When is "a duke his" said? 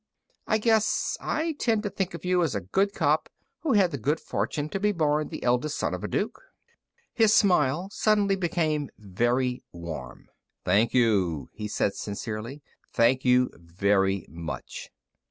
6.03-7.35